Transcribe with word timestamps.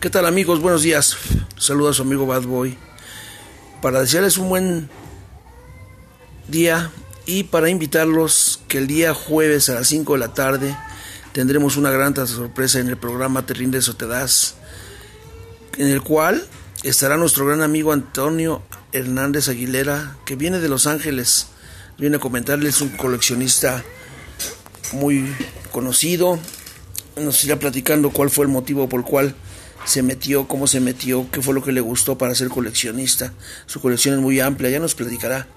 ¿Qué 0.00 0.10
tal 0.10 0.26
amigos? 0.26 0.60
Buenos 0.60 0.82
días. 0.82 1.16
Saluda 1.56 1.90
a 1.90 1.92
su 1.92 2.02
amigo 2.02 2.24
Bad 2.24 2.44
Boy. 2.44 2.78
Para 3.82 3.98
desearles 3.98 4.38
un 4.38 4.48
buen 4.48 4.88
día 6.46 6.92
y 7.26 7.42
para 7.42 7.68
invitarlos 7.68 8.60
que 8.68 8.78
el 8.78 8.86
día 8.86 9.12
jueves 9.12 9.68
a 9.68 9.74
las 9.74 9.88
5 9.88 10.12
de 10.12 10.18
la 10.20 10.34
tarde 10.34 10.76
tendremos 11.32 11.76
una 11.76 11.90
gran 11.90 12.14
sorpresa 12.28 12.78
en 12.78 12.86
el 12.86 12.96
programa 12.96 13.44
Te 13.44 13.54
rindes 13.54 13.88
o 13.88 13.96
te 13.96 14.06
das, 14.06 14.54
en 15.78 15.88
el 15.88 16.00
cual 16.00 16.46
estará 16.84 17.16
nuestro 17.16 17.46
gran 17.46 17.62
amigo 17.62 17.90
Antonio 17.90 18.62
Hernández 18.92 19.48
Aguilera, 19.48 20.16
que 20.24 20.36
viene 20.36 20.60
de 20.60 20.68
Los 20.68 20.86
Ángeles. 20.86 21.48
Viene 21.98 22.18
a 22.18 22.20
comentarles 22.20 22.80
un 22.82 22.90
coleccionista 22.90 23.82
muy 24.92 25.34
conocido. 25.72 26.38
Nos 27.16 27.44
irá 27.44 27.58
platicando 27.58 28.10
cuál 28.10 28.30
fue 28.30 28.44
el 28.44 28.52
motivo 28.52 28.88
por 28.88 29.00
el 29.00 29.04
cual 29.04 29.34
se 29.84 30.02
metió, 30.02 30.48
cómo 30.48 30.66
se 30.66 30.80
metió, 30.80 31.30
qué 31.30 31.40
fue 31.40 31.54
lo 31.54 31.62
que 31.62 31.72
le 31.72 31.80
gustó 31.80 32.18
para 32.18 32.34
ser 32.34 32.48
coleccionista. 32.48 33.32
Su 33.66 33.80
colección 33.80 34.14
es 34.14 34.20
muy 34.20 34.40
amplia, 34.40 34.70
ya 34.70 34.80
nos 34.80 34.94
platicará. 34.94 35.48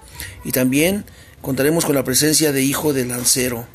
Y 0.44 0.52
también 0.52 1.04
contaremos 1.40 1.84
con 1.84 1.94
la 1.94 2.04
presencia 2.04 2.52
de 2.52 2.62
Hijo 2.62 2.92
de 2.92 3.04
Lancero. 3.04 3.66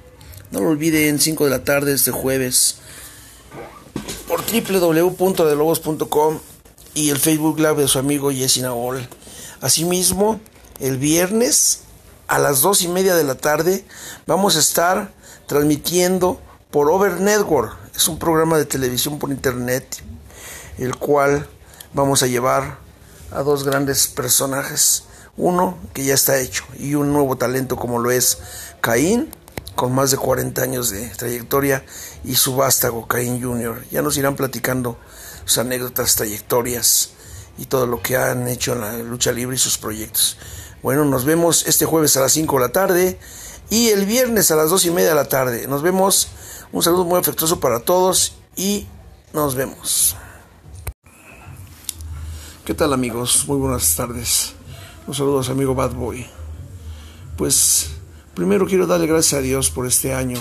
No 0.51 0.61
lo 0.61 0.69
olviden, 0.69 1.19
5 1.19 1.45
de 1.45 1.49
la 1.49 1.63
tarde 1.63 1.93
este 1.93 2.11
jueves 2.11 2.77
por 4.27 4.41
www.delobos.com 4.41 6.39
y 6.93 7.09
el 7.09 7.17
Facebook 7.17 7.59
Live 7.59 7.75
de 7.75 7.87
su 7.87 7.99
amigo 7.99 8.31
Jesse 8.31 8.59
Naol. 8.59 9.07
Asimismo, 9.61 10.39
el 10.79 10.97
viernes 10.97 11.81
a 12.27 12.39
las 12.39 12.61
dos 12.61 12.81
y 12.81 12.87
media 12.87 13.15
de 13.15 13.23
la 13.23 13.35
tarde 13.35 13.85
vamos 14.25 14.55
a 14.55 14.59
estar 14.59 15.13
transmitiendo 15.47 16.41
por 16.71 16.89
Over 16.89 17.19
Network. 17.21 17.77
Es 17.95 18.07
un 18.07 18.19
programa 18.19 18.57
de 18.57 18.65
televisión 18.65 19.19
por 19.19 19.31
internet 19.31 20.03
el 20.77 20.95
cual 20.95 21.47
vamos 21.93 22.23
a 22.23 22.27
llevar 22.27 22.79
a 23.31 23.41
dos 23.41 23.63
grandes 23.63 24.07
personajes, 24.07 25.03
uno 25.35 25.77
que 25.93 26.03
ya 26.03 26.13
está 26.13 26.39
hecho 26.39 26.63
y 26.77 26.95
un 26.95 27.13
nuevo 27.13 27.37
talento 27.37 27.75
como 27.75 27.99
lo 27.99 28.11
es 28.11 28.39
Caín, 28.81 29.29
con 29.75 29.93
más 29.93 30.11
de 30.11 30.17
40 30.17 30.61
años 30.61 30.89
de 30.89 31.07
trayectoria, 31.09 31.85
y 32.23 32.35
su 32.35 32.55
vástago 32.55 33.07
Caín 33.07 33.41
Jr. 33.41 33.85
Ya 33.91 34.01
nos 34.01 34.17
irán 34.17 34.35
platicando 34.35 34.97
sus 35.45 35.59
anécdotas, 35.59 36.15
trayectorias 36.15 37.11
y 37.57 37.65
todo 37.65 37.85
lo 37.87 38.01
que 38.01 38.17
han 38.17 38.47
hecho 38.47 38.73
en 38.73 38.81
la 38.81 38.97
lucha 38.97 39.31
libre 39.31 39.55
y 39.55 39.59
sus 39.59 39.77
proyectos. 39.77 40.37
Bueno, 40.83 41.05
nos 41.05 41.25
vemos 41.25 41.65
este 41.67 41.85
jueves 41.85 42.17
a 42.17 42.21
las 42.21 42.31
5 42.33 42.55
de 42.55 42.61
la 42.61 42.71
tarde 42.71 43.19
y 43.69 43.89
el 43.89 44.05
viernes 44.05 44.51
a 44.51 44.55
las 44.55 44.69
2 44.69 44.85
y 44.85 44.91
media 44.91 45.09
de 45.09 45.15
la 45.15 45.27
tarde. 45.27 45.67
Nos 45.67 45.81
vemos. 45.81 46.29
Un 46.71 46.83
saludo 46.83 47.05
muy 47.05 47.19
afectuoso 47.19 47.59
para 47.59 47.79
todos 47.79 48.35
y 48.55 48.87
nos 49.33 49.55
vemos. 49.55 50.17
¿Qué 52.67 52.73
tal 52.73 52.91
amigos? 52.91 53.45
Muy 53.47 53.59
buenas 53.59 53.95
tardes. 53.95 54.51
Un 55.07 55.13
saludo 55.13 55.39
amigo 55.49 55.73
Bad 55.73 55.93
Boy. 55.93 56.25
Pues 57.37 57.91
primero 58.33 58.67
quiero 58.67 58.85
darle 58.85 59.07
gracias 59.07 59.39
a 59.39 59.41
Dios 59.41 59.69
por 59.69 59.87
este 59.87 60.13
año. 60.13 60.37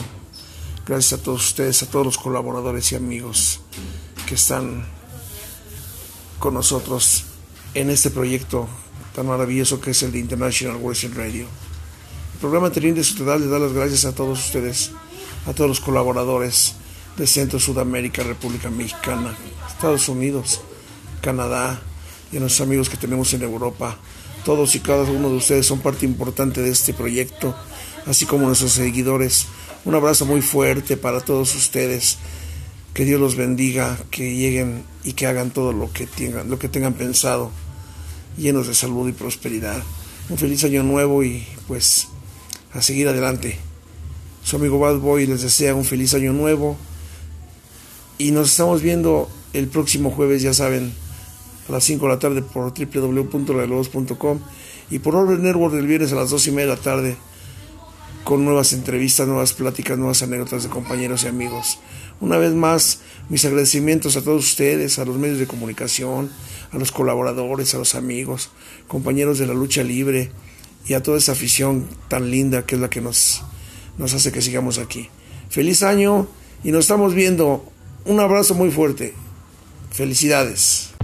Gracias 0.85 1.21
a 1.21 1.23
todos 1.23 1.47
ustedes, 1.47 1.85
a 1.85 1.87
todos 1.87 2.05
los 2.05 2.19
colaboradores 2.19 2.91
y 2.91 2.97
amigos 2.97 3.61
que 4.27 4.35
están 4.35 4.85
con 6.41 6.55
nosotros 6.55 7.27
en 7.75 7.91
este 7.91 8.11
proyecto 8.11 8.67
tan 9.15 9.29
maravilloso 9.29 9.81
que 9.81 9.93
es 9.93 10.03
el 10.03 10.11
de 10.11 10.19
International 10.19 10.83
Wrestling 10.83 11.15
Radio. 11.15 11.47
El 12.33 12.41
programa 12.41 12.71
Te 12.73 13.05
su 13.05 13.19
Total 13.19 13.41
le 13.41 13.47
da 13.47 13.61
las 13.61 13.73
gracias 13.73 14.05
a 14.05 14.17
todos 14.17 14.45
ustedes, 14.45 14.91
a 15.47 15.53
todos 15.53 15.69
los 15.71 15.79
colaboradores 15.79 16.75
de 17.19 17.29
Centro 17.29 17.61
Sudamérica, 17.61 18.25
República 18.25 18.69
Mexicana, 18.69 19.33
Estados 19.69 20.09
Unidos, 20.09 20.61
Canadá, 21.21 21.81
y 22.37 22.41
nuestros 22.41 22.67
amigos 22.67 22.89
que 22.89 22.97
tenemos 22.97 23.33
en 23.33 23.43
Europa. 23.43 23.97
Todos 24.45 24.75
y 24.75 24.81
cada 24.81 25.03
uno 25.05 25.31
de 25.31 25.37
ustedes 25.37 25.67
son 25.67 25.81
parte 25.81 26.05
importante 26.05 26.63
de 26.63 26.71
este 26.71 26.93
proyecto, 26.93 27.57
así 28.05 28.27
como 28.27 28.47
nuestros 28.47 28.73
seguidores. 28.73 29.47
Un 29.85 29.95
abrazo 29.95 30.27
muy 30.27 30.43
fuerte 30.43 30.97
para 30.97 31.21
todos 31.21 31.55
ustedes. 31.55 32.19
Que 32.95 33.05
Dios 33.05 33.21
los 33.21 33.37
bendiga, 33.37 33.99
que 34.11 34.35
lleguen 34.35 34.85
y 35.05 35.15
que 35.15 35.27
hagan 35.27 35.51
todo 35.51 35.73
lo 35.73 35.93
que 35.93 36.07
tengan, 36.07 36.49
lo 36.49 36.59
que 36.59 36.69
tengan 36.69 36.95
pensado, 36.95 37.51
llenos 38.39 38.69
de 38.69 38.75
salud 38.75 39.09
y 39.09 39.13
prosperidad. 39.13 39.83
Un 40.29 40.39
feliz 40.39 40.65
año 40.65 40.83
nuevo 40.83 41.23
y 41.23 41.47
pues 41.67 42.09
a 42.73 42.83
seguir 42.83 43.09
adelante. 43.09 43.59
Su 44.45 44.57
amigo 44.57 44.79
Bad 44.79 44.99
Boy 44.99 45.27
les 45.27 45.43
desea 45.43 45.75
un 45.75 45.85
feliz 45.85 46.15
año 46.15 46.33
nuevo 46.33 46.77
y 48.19 48.31
nos 48.31 48.51
estamos 48.51 48.81
viendo 48.81 49.29
el 49.53 49.69
próximo 49.69 50.11
jueves, 50.11 50.43
ya 50.43 50.55
saben, 50.55 50.93
a 51.69 51.73
las 51.73 51.85
5 51.85 52.07
de 52.07 52.13
la 52.13 52.19
tarde 52.19 52.43
por 52.43 52.73
www.reloj.com 52.73 54.41
y 54.91 54.99
por 54.99 55.17
Orbe 55.17 55.39
Network 55.39 55.75
el 55.75 55.87
viernes 55.87 56.13
a 56.13 56.17
las 56.17 56.31
2 56.31 56.47
y 56.47 56.51
media 56.53 56.71
de 56.71 56.77
la 56.77 56.83
tarde 56.83 57.17
con 58.25 58.45
nuevas 58.45 58.73
entrevistas, 58.73 59.29
nuevas 59.29 59.53
pláticas, 59.53 59.97
nuevas 59.97 60.23
anécdotas 60.23 60.65
de 60.65 60.69
compañeros 60.69 61.23
y 61.23 61.29
amigos. 61.29 61.79
Una 62.21 62.39
vez 62.39 62.55
más, 62.55 63.01
mis 63.29 63.45
agradecimientos 63.45 64.17
a 64.17 64.23
todos 64.23 64.45
ustedes, 64.45 64.99
a 64.99 65.05
los 65.05 65.17
medios 65.17 65.39
de 65.39 65.47
comunicación, 65.47 66.31
a 66.73 66.79
los 66.79 66.91
colaboradores, 66.91 67.75
a 67.75 67.79
los 67.79 67.95
amigos, 67.95 68.51
compañeros 68.89 69.39
de 69.39 69.47
la 69.47 69.55
lucha 69.55 69.85
libre 69.85 70.33
y 70.89 70.95
a 70.95 71.03
toda 71.03 71.19
esa 71.19 71.33
afición 71.33 71.87
tan 72.09 72.31
linda 72.31 72.67
que 72.67 72.75
es 72.75 72.81
la 72.81 72.91
que 72.91 73.01
nos, 73.01 73.43
nos 73.97 74.13
hace 74.15 74.33
que 74.33 74.43
sigamos 74.43 74.79
aquí. 74.79 75.09
Feliz 75.49 75.83
año 75.83 76.27
y 76.65 76.73
nos 76.73 76.81
estamos 76.81 77.15
viendo. 77.15 77.65
Un 78.05 78.19
abrazo 78.19 78.55
muy 78.55 78.71
fuerte. 78.71 79.15
Felicidades. 79.91 80.96